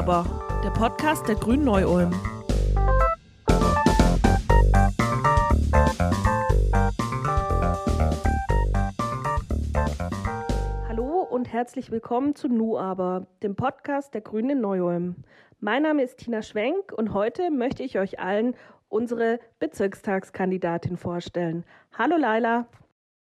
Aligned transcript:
Aber, 0.00 0.24
der 0.64 0.70
Podcast 0.70 1.28
der 1.28 1.34
Grünen 1.34 1.64
Neu-Ulm. 1.64 2.10
Hallo 10.88 11.20
und 11.30 11.52
herzlich 11.52 11.90
willkommen 11.90 12.34
zu 12.34 12.48
Nu 12.48 12.78
Aber, 12.78 13.26
dem 13.42 13.56
Podcast 13.56 14.14
der 14.14 14.22
Grünen 14.22 14.48
in 14.48 14.60
Neu-Ulm. 14.62 15.16
Mein 15.58 15.82
Name 15.82 16.02
ist 16.02 16.16
Tina 16.20 16.40
Schwenk 16.40 16.94
und 16.94 17.12
heute 17.12 17.50
möchte 17.50 17.82
ich 17.82 17.98
euch 17.98 18.18
allen 18.18 18.54
unsere 18.88 19.38
Bezirkstagskandidatin 19.58 20.96
vorstellen. 20.96 21.66
Hallo 21.92 22.16
Laila. 22.16 22.66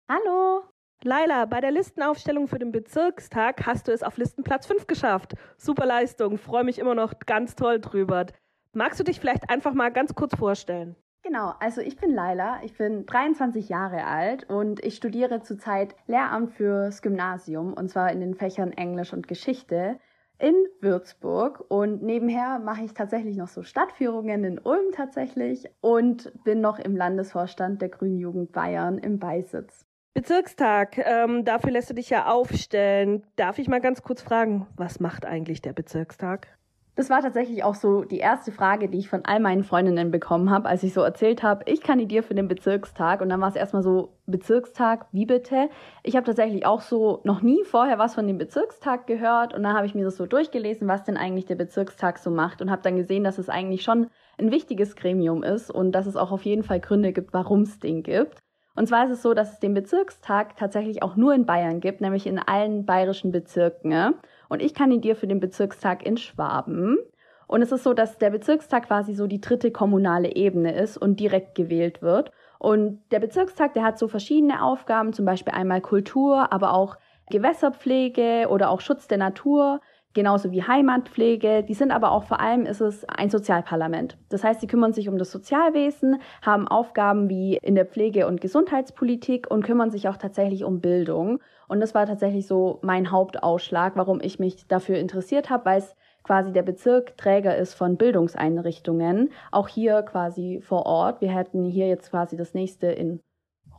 Hallo. 0.08 0.64
Laila, 1.06 1.46
bei 1.46 1.60
der 1.60 1.72
Listenaufstellung 1.72 2.48
für 2.48 2.60
den 2.60 2.72
Bezirkstag 2.72 3.66
hast 3.66 3.88
du 3.88 3.92
es 3.92 4.04
auf 4.04 4.18
Listenplatz 4.18 4.66
5 4.68 4.88
geschafft. 4.88 5.34
Super 5.58 5.86
Leistung, 5.86 6.38
freue 6.38 6.64
mich 6.64 6.80
immer 6.80 6.96
noch 6.96 7.20
ganz 7.26 7.56
toll 7.56 7.82
drüber. 7.82 8.28
Magst 8.72 9.00
du 9.00 9.04
dich 9.04 9.20
vielleicht 9.20 9.50
einfach 9.50 9.74
mal 9.74 9.92
ganz 9.92 10.16
kurz 10.16 10.34
vorstellen? 10.36 10.96
Genau, 11.22 11.54
also 11.60 11.82
ich 11.82 11.98
bin 11.98 12.14
Laila, 12.14 12.62
ich 12.64 12.78
bin 12.78 13.06
23 13.06 13.68
Jahre 13.70 14.06
alt 14.06 14.50
und 14.50 14.84
ich 14.84 14.96
studiere 14.96 15.42
zurzeit 15.42 15.96
Lehramt 16.08 16.52
fürs 16.52 17.02
Gymnasium 17.02 17.74
und 17.74 17.90
zwar 17.90 18.12
in 18.12 18.22
den 18.22 18.36
Fächern 18.36 18.72
Englisch 18.72 19.12
und 19.12 19.28
Geschichte 19.28 20.00
in 20.40 20.56
Würzburg 20.82 21.64
und 21.70 22.02
nebenher 22.02 22.60
mache 22.60 22.84
ich 22.84 22.94
tatsächlich 22.94 23.38
noch 23.38 23.48
so 23.48 23.64
Stadtführungen 23.64 24.44
in 24.44 24.60
Ulm 24.60 24.92
tatsächlich 24.94 25.70
und 25.82 26.32
bin 26.44 26.62
noch 26.62 26.80
im 26.80 26.96
Landesvorstand 26.96 27.82
der 27.82 27.90
Grünen 27.90 28.20
Jugend 28.20 28.52
Bayern 28.52 28.98
im 28.98 29.20
Beisitz. 29.20 29.86
Bezirkstag, 30.14 31.00
ähm, 31.00 31.44
dafür 31.44 31.72
lässt 31.72 31.90
du 31.90 31.96
dich 31.96 32.12
ja 32.12 32.32
aufstellen. 32.32 33.24
Darf 33.36 33.58
ich 33.58 33.68
mal 33.68 33.82
ganz 33.82 34.04
kurz 34.04 34.22
fragen, 34.22 34.68
was 34.76 35.00
macht 35.00 35.26
eigentlich 35.26 35.64
der 35.64 35.74
Bezirkstag? 35.74 36.48
Das 36.96 37.10
war 37.10 37.24
tatsächlich 37.24 37.64
auch 37.64 37.74
so 37.74 38.04
die 38.04 38.20
erste 38.20 38.52
Frage, 38.52 38.88
die 38.88 39.00
ich 39.00 39.10
von 39.10 39.26
all 39.26 39.40
meinen 39.40 39.64
Freundinnen 39.64 40.12
bekommen 40.12 40.52
habe, 40.52 40.70
als 40.70 40.84
ich 40.84 40.94
so 40.94 41.02
erzählt 41.02 41.42
habe, 41.42 41.64
ich 41.66 41.82
kandidiere 41.82 42.22
für 42.22 42.36
den 42.36 42.48
Bezirkstag. 42.48 43.22
Und 43.22 43.30
dann 43.30 43.42
war 43.42 43.50
es 43.50 43.56
erstmal 43.56 43.82
so, 43.82 44.14
Bezirkstag, 44.28 45.08
wie 45.12 45.26
bitte? 45.26 45.70
Ich 46.04 46.16
habe 46.16 46.28
tatsächlich 46.28 46.68
auch 46.68 46.82
so 46.82 47.22
noch 47.24 47.42
nie 47.42 47.64
vorher 47.64 47.98
was 47.98 48.14
von 48.14 48.28
dem 48.28 48.38
Bezirkstag 48.38 49.08
gehört. 49.08 49.56
Und 49.56 49.64
dann 49.64 49.74
habe 49.76 49.88
ich 49.88 49.96
mir 49.96 50.06
das 50.06 50.18
so 50.18 50.28
durchgelesen, 50.28 50.88
was 50.88 51.04
denn 51.04 51.18
eigentlich 51.18 51.46
der 51.46 51.56
Bezirkstag 51.56 52.20
so 52.20 52.30
macht. 52.30 52.62
Und 52.62 52.70
habe 52.70 52.84
dann 52.84 52.98
gesehen, 52.98 53.24
dass 53.24 53.40
es 53.40 53.50
eigentlich 53.50 53.82
schon 53.82 54.12
ein 54.38 54.52
wichtiges 54.52 54.96
Gremium 54.96 55.42
ist 55.42 55.72
und 55.72 55.94
dass 55.94 56.06
es 56.06 56.16
auch 56.16 56.32
auf 56.32 56.44
jeden 56.44 56.62
Fall 56.62 56.80
Gründe 56.80 57.14
gibt, 57.14 57.34
warum 57.34 57.62
es 57.64 57.80
den 57.80 58.04
gibt. 58.04 58.43
Und 58.76 58.88
zwar 58.88 59.06
ist 59.06 59.12
es 59.12 59.22
so, 59.22 59.34
dass 59.34 59.54
es 59.54 59.60
den 59.60 59.74
Bezirkstag 59.74 60.58
tatsächlich 60.58 61.04
auch 61.04 61.16
nur 61.16 61.34
in 61.34 61.46
Bayern 61.46 61.80
gibt, 61.80 62.02
nämlich 62.02 62.26
in 62.26 62.40
allen 62.40 62.86
bayerischen 62.86 63.32
Bezirken. 63.32 64.16
Und 64.50 64.62
ich 64.62 64.74
kandidiere 64.74 65.16
für 65.16 65.28
den 65.28 65.40
Bezirkstag 65.40 66.06
in 66.06 66.18
Schwaben. 66.18 66.98
Und 67.46 67.62
es 67.62 67.72
ist 67.72 67.84
so, 67.84 67.94
dass 67.94 68.18
der 68.18 68.32
Bezirkstag 68.32 68.88
quasi 68.88 69.14
so 69.14 69.28
die 69.28 69.42
dritte 69.42 69.70
kommunale 69.72 70.36
Ebene 70.36 70.74
ist 70.74 70.98
und 70.98 71.20
direkt 71.20 71.54
gewählt 71.54 72.02
wird. 72.02 72.32
Und 72.58 73.00
der 73.12 73.20
Bezirkstag, 73.20 73.74
der 73.74 73.84
hat 73.84 74.00
so 74.00 74.08
verschiedene 74.08 74.64
Aufgaben, 74.64 75.14
zum 75.14 75.26
Beispiel 75.26 75.54
einmal 75.54 75.82
Kultur, 75.82 76.52
aber 76.52 76.74
auch 76.74 76.98
Gewässerpflege 77.30 78.48
oder 78.50 78.70
auch 78.70 78.82
Schutz 78.82 79.08
der 79.08 79.18
Natur 79.18 79.82
genauso 80.14 80.52
wie 80.52 80.64
Heimatpflege. 80.64 81.64
Die 81.64 81.74
sind 81.74 81.92
aber 81.92 82.12
auch 82.12 82.24
vor 82.24 82.40
allem 82.40 82.66
ist 82.66 82.82
es 82.82 83.06
ein 83.06 83.30
Sozialparlament. 83.30 84.18
Das 84.30 84.44
heißt, 84.44 84.62
sie 84.62 84.68
kümmern 84.68 84.94
sich 84.94 85.10
um 85.10 85.18
das 85.18 85.32
Sozialwesen, 85.32 86.22
haben 86.42 86.68
Aufgaben 86.68 87.30
wie 87.30 87.58
in 87.62 87.76
der 87.76 87.86
Pflege- 87.86 88.28
und 88.28 88.42
Gesundheitspolitik 88.42 89.50
und 89.50 89.64
kümmern 89.64 89.92
sich 89.92 90.08
auch 90.08 90.18
tatsächlich 90.18 90.64
um 90.64 90.82
Bildung. 90.82 91.40
Und 91.68 91.80
das 91.80 91.96
war 91.96 92.06
tatsächlich 92.06 92.48
so 92.48 92.80
mein 92.82 93.12
Hauptausschlag, 93.12 93.96
warum 93.96 94.20
ich 94.22 94.40
mich 94.40 94.68
dafür 94.68 94.98
interessiert 94.98 95.50
habe, 95.50 95.66
weil 95.66 95.80
es 95.80 95.96
quasi 96.24 96.52
der 96.52 96.64
Bezirk 96.64 97.18
Träger 97.18 97.58
ist 97.58 97.74
von 97.74 97.98
Bildungseinrichtungen, 97.98 99.32
auch 99.52 99.68
hier 99.68 100.02
quasi 100.04 100.62
vor 100.62 100.86
Ort. 100.86 101.22
Wir 101.22 101.32
hätten 101.32 101.66
hier 101.66 101.88
jetzt 101.88 102.12
quasi 102.12 102.38
das 102.38 102.54
nächste 102.54 102.88
in 102.88 103.22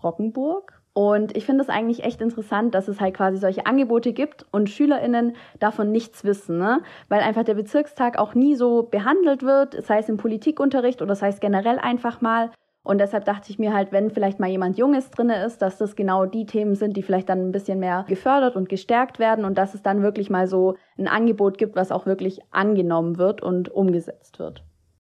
Rockenburg, 0.03 0.83
und 0.94 1.37
ich 1.37 1.44
finde 1.44 1.62
es 1.62 1.69
eigentlich 1.69 2.05
echt 2.05 2.22
interessant, 2.22 2.72
dass 2.75 2.87
es 2.87 3.00
halt 3.00 3.15
quasi 3.15 3.37
solche 3.37 3.66
Angebote 3.66 4.12
gibt 4.12 4.47
und 4.53 4.71
SchülerInnen 4.71 5.34
davon 5.59 5.91
nichts 5.91 6.22
wissen, 6.22 6.56
ne? 6.56 6.82
Weil 7.09 7.21
einfach 7.21 7.43
der 7.43 7.55
Bezirkstag 7.55 8.16
auch 8.16 8.34
nie 8.34 8.55
so 8.55 8.84
behandelt 8.84 9.43
wird, 9.43 9.84
sei 9.84 9.99
es 9.99 10.09
im 10.09 10.19
Politikunterricht 10.19 11.03
oder 11.03 11.16
sei 11.16 11.28
es 11.28 11.41
generell 11.41 11.81
einfach 11.81 12.21
mal. 12.21 12.53
Und 12.84 12.99
deshalb 12.99 13.25
dachte 13.25 13.50
ich 13.50 13.59
mir 13.59 13.75
halt, 13.75 13.91
wenn 13.91 14.10
vielleicht 14.10 14.38
mal 14.38 14.49
jemand 14.49 14.78
Junges 14.78 15.10
drinne 15.10 15.43
ist, 15.44 15.62
dass 15.62 15.78
das 15.78 15.97
genau 15.97 16.27
die 16.27 16.47
Themen 16.47 16.77
sind, 16.77 16.97
die 16.97 17.03
vielleicht 17.03 17.28
dann 17.28 17.49
ein 17.49 17.53
bisschen 17.53 17.81
mehr 17.81 18.05
gefördert 18.09 18.55
und 18.55 18.69
gestärkt 18.69 19.19
werden 19.19 19.44
und 19.44 19.59
dass 19.59 19.75
es 19.75 19.82
dann 19.82 20.03
wirklich 20.03 20.31
mal 20.31 20.47
so 20.47 20.76
ein 20.97 21.09
Angebot 21.09 21.59
gibt, 21.59 21.75
was 21.75 21.91
auch 21.91 22.06
wirklich 22.06 22.41
angenommen 22.53 23.19
wird 23.19 23.43
und 23.43 23.69
umgesetzt 23.69 24.38
wird. 24.38 24.62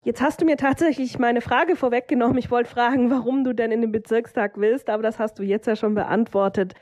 Jetzt 0.04 0.22
hast 0.22 0.42
du 0.42 0.46
mir 0.46 0.58
tatsächlich 0.58 1.20
meine 1.20 1.42
Frage 1.42 1.76
vorweggenommen. 1.76 2.40
Ich 2.40 2.50
wollte 2.50 2.72
fragen, 2.72 3.12
warum 3.12 3.44
du 3.44 3.54
denn 3.54 3.72
in 3.72 3.82
den 3.82 3.92
Bezirkstag 3.92 4.54
willst, 4.58 4.90
aber 4.90 5.04
das 5.04 5.20
hast 5.20 5.38
du 5.38 5.44
jetzt 5.44 5.68
ja 5.68 5.76
schon 5.76 5.94
beantwortet. 5.94 6.74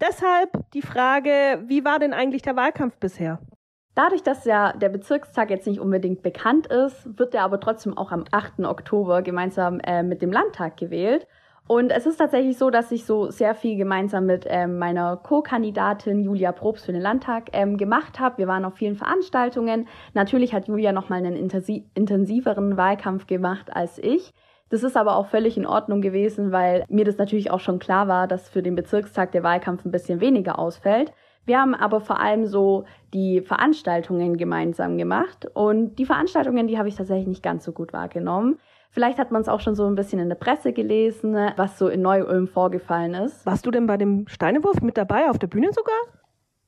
Deshalb 0.00 0.50
die 0.72 0.82
Frage, 0.82 1.64
wie 1.66 1.84
war 1.84 1.98
denn 1.98 2.12
eigentlich 2.12 2.42
der 2.42 2.54
Wahlkampf 2.54 2.96
bisher? 2.98 3.40
Dadurch, 3.96 4.22
dass 4.22 4.44
ja 4.44 4.72
der 4.72 4.88
Bezirkstag 4.88 5.50
jetzt 5.50 5.66
nicht 5.66 5.80
unbedingt 5.80 6.22
bekannt 6.22 6.68
ist, 6.68 7.18
wird 7.18 7.34
er 7.34 7.42
aber 7.42 7.58
trotzdem 7.58 7.98
auch 7.98 8.12
am 8.12 8.24
8. 8.30 8.60
Oktober 8.60 9.22
gemeinsam 9.22 9.80
äh, 9.80 10.04
mit 10.04 10.22
dem 10.22 10.30
Landtag 10.30 10.76
gewählt. 10.76 11.26
Und 11.66 11.92
es 11.92 12.04
ist 12.04 12.16
tatsächlich 12.16 12.58
so, 12.58 12.70
dass 12.70 12.90
ich 12.90 13.04
so 13.04 13.30
sehr 13.30 13.54
viel 13.54 13.76
gemeinsam 13.76 14.26
mit 14.26 14.44
ähm, 14.48 14.78
meiner 14.78 15.16
Co-Kandidatin 15.16 16.20
Julia 16.20 16.50
Probst 16.50 16.86
für 16.86 16.92
den 16.92 17.00
Landtag 17.00 17.50
ähm, 17.52 17.76
gemacht 17.76 18.18
habe. 18.18 18.38
Wir 18.38 18.48
waren 18.48 18.64
auf 18.64 18.74
vielen 18.74 18.96
Veranstaltungen. 18.96 19.86
Natürlich 20.12 20.52
hat 20.52 20.66
Julia 20.66 20.92
nochmal 20.92 21.18
einen 21.18 21.36
intensiveren 21.36 22.76
Wahlkampf 22.76 23.26
gemacht 23.26 23.68
als 23.72 23.98
ich. 23.98 24.32
Das 24.68 24.84
ist 24.84 24.96
aber 24.96 25.16
auch 25.16 25.26
völlig 25.26 25.56
in 25.56 25.66
Ordnung 25.66 26.00
gewesen, 26.00 26.52
weil 26.52 26.84
mir 26.88 27.04
das 27.04 27.18
natürlich 27.18 27.50
auch 27.50 27.60
schon 27.60 27.80
klar 27.80 28.06
war, 28.08 28.28
dass 28.28 28.48
für 28.48 28.62
den 28.62 28.76
Bezirkstag 28.76 29.32
der 29.32 29.42
Wahlkampf 29.42 29.84
ein 29.84 29.90
bisschen 29.90 30.20
weniger 30.20 30.58
ausfällt. 30.58 31.12
Wir 31.44 31.60
haben 31.60 31.74
aber 31.74 32.00
vor 32.00 32.20
allem 32.20 32.46
so 32.46 32.84
die 33.12 33.40
Veranstaltungen 33.40 34.36
gemeinsam 34.36 34.96
gemacht 34.96 35.46
und 35.54 35.96
die 35.96 36.06
Veranstaltungen, 36.06 36.68
die 36.68 36.78
habe 36.78 36.88
ich 36.88 36.94
tatsächlich 36.94 37.26
nicht 37.26 37.42
ganz 37.42 37.64
so 37.64 37.72
gut 37.72 37.92
wahrgenommen. 37.92 38.58
Vielleicht 38.90 39.18
hat 39.18 39.30
man 39.30 39.40
es 39.40 39.48
auch 39.48 39.60
schon 39.60 39.76
so 39.76 39.86
ein 39.86 39.94
bisschen 39.94 40.18
in 40.18 40.28
der 40.28 40.36
Presse 40.36 40.72
gelesen, 40.72 41.34
was 41.56 41.78
so 41.78 41.88
in 41.88 42.02
Neu-Ulm 42.02 42.48
vorgefallen 42.48 43.14
ist. 43.14 43.46
Warst 43.46 43.64
du 43.64 43.70
denn 43.70 43.86
bei 43.86 43.96
dem 43.96 44.26
Steinewurf 44.26 44.82
mit 44.82 44.96
dabei, 44.96 45.30
auf 45.30 45.38
der 45.38 45.46
Bühne 45.46 45.72
sogar? 45.72 45.94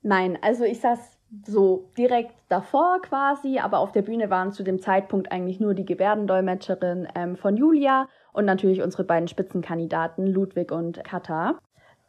Nein, 0.03 0.39
also 0.41 0.65
ich 0.65 0.81
saß 0.81 1.19
so 1.47 1.91
direkt 1.97 2.35
davor 2.49 3.01
quasi, 3.03 3.59
aber 3.59 3.79
auf 3.79 3.93
der 3.93 4.03
Bühne 4.03 4.31
waren 4.31 4.53
zu 4.53 4.63
dem 4.63 4.81
Zeitpunkt 4.81 5.33
eigentlich 5.33 5.59
nur 5.59 5.75
die 5.75 5.85
Gebärdendolmetscherin 5.85 7.09
ähm, 7.15 7.37
von 7.37 7.57
Julia 7.57 8.09
und 8.33 8.45
natürlich 8.45 8.83
unsere 8.83 9.05
beiden 9.05 9.29
Spitzenkandidaten 9.29 10.27
Ludwig 10.27 10.71
und 10.71 11.03
Katha. 11.03 11.59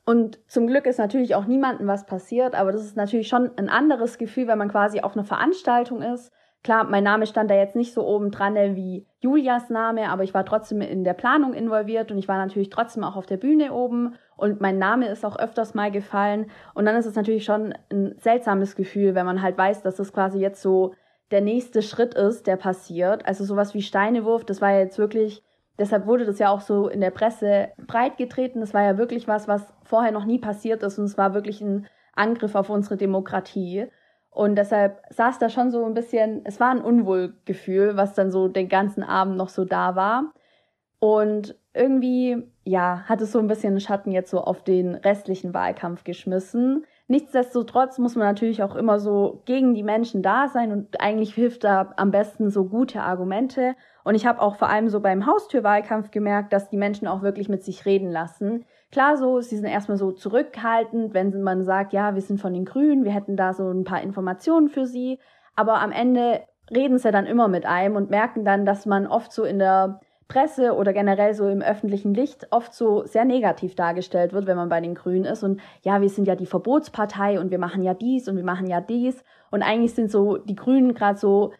Und 0.05 0.39
zum 0.47 0.67
Glück 0.67 0.85
ist 0.85 0.99
natürlich 0.99 1.33
auch 1.33 1.45
niemandem 1.45 1.87
was 1.87 2.05
passiert, 2.05 2.55
aber 2.55 2.71
das 2.71 2.83
ist 2.83 2.97
natürlich 2.97 3.29
schon 3.29 3.51
ein 3.55 3.69
anderes 3.69 4.17
Gefühl, 4.17 4.47
wenn 4.47 4.57
man 4.57 4.69
quasi 4.69 4.99
auf 4.99 5.13
einer 5.13 5.23
Veranstaltung 5.23 6.01
ist 6.01 6.31
Klar, 6.63 6.85
mein 6.85 7.03
Name 7.03 7.27
stand 7.27 7.51
da 7.51 7.55
jetzt 7.55 7.75
nicht 7.75 7.93
so 7.93 8.07
oben 8.07 8.31
dran 8.31 8.55
wie 8.77 9.05
Julias 9.19 9.69
Name, 9.69 10.09
aber 10.09 10.23
ich 10.23 10.33
war 10.33 10.45
trotzdem 10.45 10.79
in 10.79 11.03
der 11.03 11.13
Planung 11.13 11.53
involviert 11.53 12.09
und 12.09 12.17
ich 12.17 12.29
war 12.29 12.37
natürlich 12.37 12.69
trotzdem 12.69 13.03
auch 13.03 13.17
auf 13.17 13.25
der 13.25 13.35
Bühne 13.35 13.73
oben 13.73 14.15
und 14.37 14.61
mein 14.61 14.79
Name 14.79 15.09
ist 15.09 15.25
auch 15.25 15.37
öfters 15.37 15.73
mal 15.73 15.91
gefallen. 15.91 16.49
Und 16.73 16.85
dann 16.85 16.95
ist 16.95 17.05
es 17.05 17.15
natürlich 17.15 17.43
schon 17.43 17.73
ein 17.91 18.15
seltsames 18.17 18.77
Gefühl, 18.77 19.13
wenn 19.13 19.25
man 19.25 19.41
halt 19.41 19.57
weiß, 19.57 19.81
dass 19.81 19.97
das 19.97 20.13
quasi 20.13 20.39
jetzt 20.39 20.61
so 20.61 20.93
der 21.31 21.41
nächste 21.41 21.81
Schritt 21.81 22.13
ist, 22.13 22.47
der 22.47 22.55
passiert. 22.55 23.25
Also 23.25 23.43
sowas 23.43 23.73
wie 23.73 23.81
Steinewurf, 23.81 24.45
das 24.45 24.61
war 24.61 24.71
jetzt 24.71 24.97
wirklich, 24.97 25.43
deshalb 25.77 26.07
wurde 26.07 26.25
das 26.25 26.39
ja 26.39 26.49
auch 26.49 26.61
so 26.61 26.87
in 26.87 27.01
der 27.01 27.11
Presse 27.11 27.71
breit 27.87 28.15
getreten. 28.15 28.61
Das 28.61 28.73
war 28.73 28.83
ja 28.83 28.97
wirklich 28.97 29.27
was, 29.27 29.49
was 29.49 29.73
vorher 29.83 30.13
noch 30.13 30.25
nie 30.25 30.39
passiert 30.39 30.81
ist 30.81 30.97
und 30.97 31.05
es 31.05 31.17
war 31.17 31.33
wirklich 31.33 31.59
ein 31.59 31.87
Angriff 32.15 32.55
auf 32.55 32.69
unsere 32.69 32.95
Demokratie. 32.95 33.89
Und 34.33 34.55
deshalb 34.55 35.01
saß 35.11 35.37
da 35.37 35.49
schon 35.49 35.69
so 35.69 35.85
ein 35.85 35.93
bisschen, 35.93 36.41
es 36.43 36.59
war 36.59 36.71
ein 36.71 36.81
Unwohlgefühl, 36.81 37.95
was 37.95 38.13
dann 38.13 38.31
so 38.31 38.47
den 38.47 38.67
ganzen 38.67 39.03
Abend 39.03 39.37
noch 39.37 39.49
so 39.49 39.63
da 39.63 39.95
war. 39.95 40.33
Und 40.99 41.55
irgendwie, 41.73 42.43
ja, 42.63 43.03
hat 43.05 43.21
es 43.21 43.31
so 43.31 43.39
ein 43.39 43.47
bisschen 43.47 43.79
Schatten 43.79 44.11
jetzt 44.11 44.31
so 44.31 44.41
auf 44.41 44.63
den 44.63 44.95
restlichen 44.95 45.53
Wahlkampf 45.53 46.03
geschmissen. 46.03 46.85
Nichtsdestotrotz 47.07 47.97
muss 47.97 48.15
man 48.15 48.27
natürlich 48.27 48.63
auch 48.63 48.75
immer 48.75 48.99
so 48.99 49.41
gegen 49.45 49.73
die 49.73 49.83
Menschen 49.83 50.21
da 50.21 50.47
sein 50.47 50.71
und 50.71 51.01
eigentlich 51.01 51.33
hilft 51.33 51.63
da 51.63 51.93
am 51.97 52.11
besten 52.11 52.49
so 52.49 52.65
gute 52.65 53.01
Argumente. 53.01 53.75
Und 54.03 54.15
ich 54.15 54.25
habe 54.25 54.41
auch 54.41 54.55
vor 54.55 54.69
allem 54.69 54.87
so 54.87 54.99
beim 55.01 55.25
Haustürwahlkampf 55.25 56.11
gemerkt, 56.11 56.53
dass 56.53 56.69
die 56.69 56.77
Menschen 56.77 57.07
auch 57.07 57.21
wirklich 57.21 57.49
mit 57.49 57.63
sich 57.63 57.85
reden 57.85 58.09
lassen. 58.09 58.65
Klar, 58.93 59.17
so, 59.17 59.41
sie 59.41 59.55
sind 59.55 59.65
erstmal 59.65 59.97
so 59.97 60.11
zurückhaltend, 60.11 61.15
wenn 61.15 61.41
man 61.41 61.63
sagt, 61.63 61.93
ja, 61.93 62.13
wir 62.13 62.21
sind 62.21 62.39
von 62.39 62.53
den 62.53 62.63
Grünen, 62.63 63.05
wir 63.05 63.11
hätten 63.11 63.35
da 63.35 63.51
so 63.51 63.67
ein 63.71 63.85
paar 63.85 64.03
Informationen 64.03 64.69
für 64.69 64.85
sie. 64.85 65.17
Aber 65.55 65.81
am 65.81 65.91
Ende 65.91 66.41
reden 66.69 66.99
sie 66.99 67.09
dann 67.09 67.25
immer 67.25 67.47
mit 67.47 67.65
einem 67.65 67.95
und 67.95 68.11
merken 68.11 68.45
dann, 68.45 68.67
dass 68.67 68.85
man 68.85 69.07
oft 69.07 69.31
so 69.31 69.45
in 69.45 69.57
der 69.57 69.99
Presse 70.27 70.75
oder 70.75 70.93
generell 70.93 71.33
so 71.33 71.47
im 71.47 71.63
öffentlichen 71.63 72.13
Licht 72.13 72.45
oft 72.51 72.71
so 72.75 73.03
sehr 73.07 73.25
negativ 73.25 73.73
dargestellt 73.73 74.31
wird, 74.31 74.45
wenn 74.45 74.57
man 74.57 74.69
bei 74.69 74.79
den 74.79 74.93
Grünen 74.93 75.25
ist. 75.25 75.41
Und 75.41 75.59
ja, 75.81 75.99
wir 75.99 76.09
sind 76.09 76.27
ja 76.27 76.35
die 76.35 76.45
Verbotspartei 76.45 77.39
und 77.39 77.49
wir 77.49 77.57
machen 77.57 77.81
ja 77.81 77.95
dies 77.95 78.27
und 78.27 78.35
wir 78.37 78.43
machen 78.43 78.67
ja 78.67 78.79
dies. 78.79 79.23
Und 79.49 79.63
eigentlich 79.63 79.95
sind 79.95 80.11
so 80.11 80.37
die 80.37 80.55
Grünen 80.55 80.93
gerade 80.93 81.17
so 81.17 81.51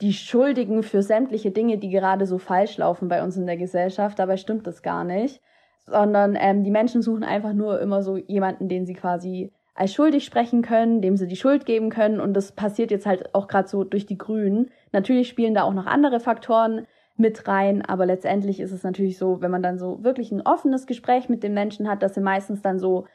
die 0.00 0.14
Schuldigen 0.14 0.82
für 0.82 1.02
sämtliche 1.02 1.50
Dinge, 1.50 1.76
die 1.76 1.90
gerade 1.90 2.24
so 2.24 2.38
falsch 2.38 2.78
laufen 2.78 3.08
bei 3.08 3.22
uns 3.22 3.36
in 3.36 3.44
der 3.44 3.58
Gesellschaft. 3.58 4.18
Dabei 4.18 4.38
stimmt 4.38 4.66
das 4.66 4.82
gar 4.82 5.04
nicht. 5.04 5.42
Sondern 5.90 6.36
ähm, 6.38 6.64
die 6.64 6.70
Menschen 6.70 7.02
suchen 7.02 7.24
einfach 7.24 7.52
nur 7.52 7.80
immer 7.80 8.02
so 8.02 8.16
jemanden, 8.16 8.68
den 8.68 8.86
sie 8.86 8.94
quasi 8.94 9.52
als 9.74 9.94
schuldig 9.94 10.24
sprechen 10.24 10.62
können, 10.62 11.00
dem 11.00 11.16
sie 11.16 11.26
die 11.26 11.36
Schuld 11.36 11.66
geben 11.66 11.90
können. 11.90 12.20
Und 12.20 12.34
das 12.34 12.52
passiert 12.52 12.90
jetzt 12.90 13.06
halt 13.06 13.34
auch 13.34 13.48
gerade 13.48 13.68
so 13.68 13.82
durch 13.82 14.06
die 14.06 14.18
Grünen. 14.18 14.70
Natürlich 14.92 15.28
spielen 15.28 15.54
da 15.54 15.62
auch 15.62 15.72
noch 15.72 15.86
andere 15.86 16.20
Faktoren 16.20 16.86
mit 17.16 17.46
rein, 17.48 17.82
aber 17.84 18.06
letztendlich 18.06 18.60
ist 18.60 18.72
es 18.72 18.82
natürlich 18.82 19.18
so, 19.18 19.40
wenn 19.40 19.50
man 19.50 19.62
dann 19.62 19.78
so 19.78 20.02
wirklich 20.02 20.32
ein 20.32 20.42
offenes 20.42 20.86
Gespräch 20.86 21.28
mit 21.28 21.42
den 21.42 21.54
Menschen 21.54 21.88
hat, 21.88 22.02
dass 22.02 22.14
sie 22.14 22.20
meistens 22.20 22.62
dann 22.62 22.78
so 22.78 23.06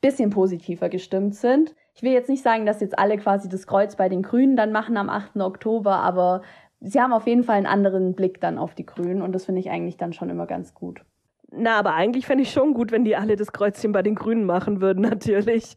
bisschen 0.00 0.30
positiver 0.30 0.88
gestimmt 0.88 1.34
sind. 1.34 1.74
Ich 1.94 2.02
will 2.02 2.12
jetzt 2.12 2.30
nicht 2.30 2.42
sagen, 2.42 2.64
dass 2.66 2.80
jetzt 2.80 2.98
alle 2.98 3.18
quasi 3.18 3.48
das 3.48 3.66
Kreuz 3.66 3.96
bei 3.96 4.08
den 4.08 4.22
Grünen 4.22 4.56
dann 4.56 4.72
machen 4.72 4.96
am 4.96 5.10
8. 5.10 5.36
Oktober, 5.36 5.96
aber 5.96 6.42
sie 6.80 7.00
haben 7.00 7.12
auf 7.12 7.26
jeden 7.26 7.44
Fall 7.44 7.56
einen 7.56 7.66
anderen 7.66 8.14
Blick 8.14 8.40
dann 8.40 8.58
auf 8.58 8.74
die 8.74 8.86
Grünen 8.86 9.20
und 9.20 9.32
das 9.32 9.44
finde 9.44 9.60
ich 9.60 9.70
eigentlich 9.70 9.98
dann 9.98 10.12
schon 10.12 10.30
immer 10.30 10.46
ganz 10.46 10.74
gut. 10.74 11.02
Na, 11.52 11.78
aber 11.78 11.94
eigentlich 11.94 12.26
fände 12.26 12.42
ich 12.42 12.52
schon 12.52 12.74
gut, 12.74 12.92
wenn 12.92 13.04
die 13.04 13.16
alle 13.16 13.36
das 13.36 13.52
Kreuzchen 13.52 13.92
bei 13.92 14.02
den 14.02 14.14
Grünen 14.14 14.44
machen 14.44 14.80
würden, 14.80 15.00
natürlich. 15.08 15.76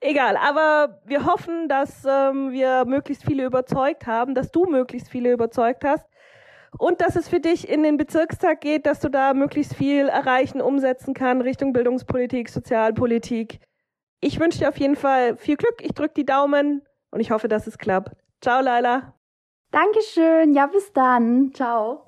Egal, 0.00 0.36
aber 0.36 1.00
wir 1.06 1.24
hoffen, 1.24 1.68
dass 1.68 2.04
ähm, 2.04 2.50
wir 2.50 2.84
möglichst 2.84 3.24
viele 3.24 3.44
überzeugt 3.44 4.06
haben, 4.06 4.34
dass 4.34 4.50
du 4.50 4.66
möglichst 4.66 5.08
viele 5.08 5.32
überzeugt 5.32 5.84
hast 5.84 6.06
und 6.78 7.00
dass 7.00 7.16
es 7.16 7.28
für 7.28 7.40
dich 7.40 7.68
in 7.68 7.82
den 7.82 7.96
Bezirkstag 7.96 8.60
geht, 8.60 8.84
dass 8.86 9.00
du 9.00 9.08
da 9.08 9.32
möglichst 9.32 9.74
viel 9.74 10.08
erreichen, 10.08 10.60
umsetzen 10.60 11.14
kann 11.14 11.40
Richtung 11.40 11.72
Bildungspolitik, 11.72 12.48
Sozialpolitik. 12.48 13.60
Ich 14.20 14.40
wünsche 14.40 14.58
dir 14.58 14.68
auf 14.68 14.78
jeden 14.78 14.96
Fall 14.96 15.36
viel 15.36 15.56
Glück. 15.56 15.76
Ich 15.80 15.92
drücke 15.92 16.14
die 16.14 16.26
Daumen 16.26 16.82
und 17.10 17.20
ich 17.20 17.30
hoffe, 17.30 17.48
dass 17.48 17.66
es 17.66 17.78
klappt. 17.78 18.12
Ciao, 18.40 18.60
Laila. 18.60 19.14
Dankeschön. 19.70 20.54
Ja, 20.54 20.66
bis 20.66 20.92
dann. 20.92 21.52
Ciao. 21.54 22.03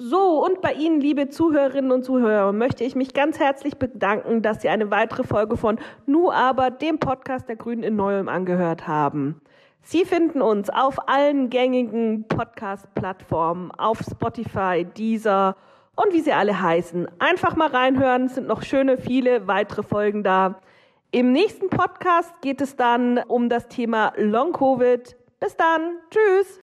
So, 0.00 0.44
und 0.44 0.60
bei 0.60 0.74
Ihnen, 0.74 1.00
liebe 1.00 1.28
Zuhörerinnen 1.28 1.90
und 1.90 2.04
Zuhörer, 2.04 2.52
möchte 2.52 2.84
ich 2.84 2.94
mich 2.94 3.14
ganz 3.14 3.40
herzlich 3.40 3.78
bedanken, 3.78 4.42
dass 4.42 4.62
Sie 4.62 4.68
eine 4.68 4.92
weitere 4.92 5.24
Folge 5.24 5.56
von 5.56 5.80
Nu 6.06 6.30
aber, 6.30 6.70
dem 6.70 7.00
Podcast 7.00 7.48
der 7.48 7.56
Grünen 7.56 7.82
in 7.82 7.96
Neuem 7.96 8.28
angehört 8.28 8.86
haben. 8.86 9.40
Sie 9.82 10.04
finden 10.04 10.40
uns 10.40 10.70
auf 10.70 11.08
allen 11.08 11.50
gängigen 11.50 12.28
Podcast-Plattformen, 12.28 13.72
auf 13.72 13.98
Spotify, 14.08 14.84
Deezer 14.84 15.56
und 15.96 16.12
wie 16.12 16.20
sie 16.20 16.32
alle 16.32 16.60
heißen. 16.60 17.08
Einfach 17.18 17.56
mal 17.56 17.68
reinhören, 17.68 18.28
sind 18.28 18.46
noch 18.46 18.62
schöne, 18.62 18.98
viele 18.98 19.48
weitere 19.48 19.82
Folgen 19.82 20.22
da. 20.22 20.60
Im 21.10 21.32
nächsten 21.32 21.70
Podcast 21.70 22.32
geht 22.40 22.60
es 22.60 22.76
dann 22.76 23.18
um 23.26 23.48
das 23.48 23.66
Thema 23.66 24.12
Long-Covid. 24.16 25.16
Bis 25.40 25.56
dann. 25.56 25.96
Tschüss. 26.10 26.60